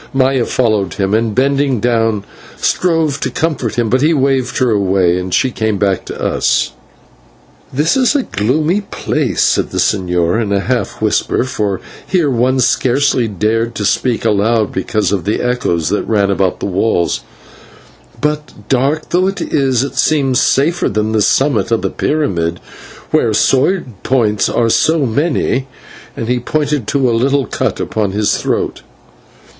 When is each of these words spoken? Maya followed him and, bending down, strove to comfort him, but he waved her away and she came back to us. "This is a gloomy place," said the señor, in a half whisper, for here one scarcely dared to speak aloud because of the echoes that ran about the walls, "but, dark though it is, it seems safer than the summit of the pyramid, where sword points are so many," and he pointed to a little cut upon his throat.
Maya 0.15 0.45
followed 0.47 0.95
him 0.95 1.13
and, 1.13 1.35
bending 1.35 1.79
down, 1.79 2.23
strove 2.57 3.19
to 3.19 3.29
comfort 3.29 3.75
him, 3.75 3.87
but 3.87 4.01
he 4.01 4.15
waved 4.15 4.57
her 4.57 4.71
away 4.71 5.19
and 5.19 5.31
she 5.31 5.51
came 5.51 5.77
back 5.77 6.05
to 6.05 6.19
us. 6.19 6.71
"This 7.71 7.95
is 7.95 8.15
a 8.15 8.23
gloomy 8.23 8.81
place," 8.81 9.43
said 9.43 9.69
the 9.69 9.77
señor, 9.77 10.41
in 10.41 10.51
a 10.51 10.59
half 10.59 11.03
whisper, 11.03 11.43
for 11.43 11.81
here 12.07 12.31
one 12.31 12.59
scarcely 12.61 13.27
dared 13.27 13.75
to 13.75 13.85
speak 13.85 14.25
aloud 14.25 14.71
because 14.71 15.11
of 15.11 15.23
the 15.25 15.39
echoes 15.39 15.89
that 15.89 16.07
ran 16.09 16.31
about 16.31 16.59
the 16.61 16.65
walls, 16.65 17.19
"but, 18.19 18.53
dark 18.69 19.09
though 19.11 19.27
it 19.27 19.39
is, 19.39 19.83
it 19.83 19.93
seems 19.95 20.39
safer 20.39 20.89
than 20.89 21.11
the 21.11 21.21
summit 21.21 21.69
of 21.69 21.83
the 21.83 21.91
pyramid, 21.91 22.59
where 23.11 23.33
sword 23.35 23.85
points 24.01 24.49
are 24.49 24.67
so 24.67 25.05
many," 25.05 25.67
and 26.17 26.27
he 26.27 26.39
pointed 26.39 26.87
to 26.87 27.07
a 27.07 27.11
little 27.13 27.45
cut 27.45 27.79
upon 27.79 28.13
his 28.13 28.35
throat. 28.39 28.81